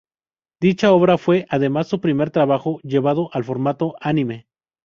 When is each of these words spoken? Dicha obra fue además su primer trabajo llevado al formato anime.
Dicha 0.59 0.93
obra 0.93 1.19
fue 1.19 1.45
además 1.51 1.87
su 1.87 2.01
primer 2.01 2.31
trabajo 2.31 2.79
llevado 2.79 3.29
al 3.33 3.43
formato 3.43 3.93
anime. 4.01 4.47